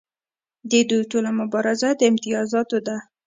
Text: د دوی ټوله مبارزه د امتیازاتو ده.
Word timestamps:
د 0.69 0.73
دوی 0.89 1.01
ټوله 1.11 1.31
مبارزه 1.39 1.89
د 1.95 2.01
امتیازاتو 2.11 2.77
ده. 2.87 2.97